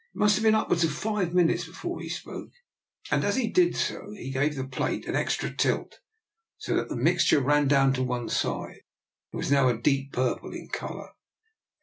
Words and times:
It 0.15 0.17
must 0.17 0.33
have 0.35 0.43
been 0.43 0.55
upwards 0.55 0.83
of 0.83 0.91
five 0.91 1.35
minutes 1.35 1.63
before 1.67 1.99
he 2.01 2.09
spoke. 2.09 2.49
As 3.11 3.35
he 3.35 3.47
did 3.51 3.75
so 3.75 4.09
he 4.13 4.31
gave 4.31 4.55
the 4.55 4.63
plate 4.63 5.05
an 5.05 5.15
extra 5.15 5.55
tilt, 5.55 5.99
so 6.57 6.75
that 6.75 6.89
the 6.89 6.95
mixture 6.95 7.39
ran 7.39 7.67
down 7.67 7.93
to 7.93 8.03
one 8.03 8.27
side. 8.27 8.81
It 9.31 9.35
was 9.35 9.51
now 9.51 9.67
a 9.67 9.77
deep 9.77 10.11
purple 10.11 10.53
in 10.53 10.69
colour. 10.69 11.11